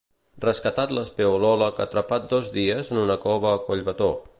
Rescatat 0.45 0.93
l'espeleòleg 0.99 1.83
atrapat 1.87 2.27
dos 2.35 2.51
dies 2.59 2.91
en 2.97 3.05
una 3.07 3.23
cova 3.29 3.55
a 3.57 3.65
Collbató. 3.71 4.15